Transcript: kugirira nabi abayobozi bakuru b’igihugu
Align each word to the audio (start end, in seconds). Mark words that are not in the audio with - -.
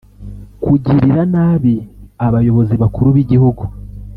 kugirira 0.63 1.21
nabi 1.33 1.75
abayobozi 2.25 2.73
bakuru 2.81 3.07
b’igihugu 3.15 3.63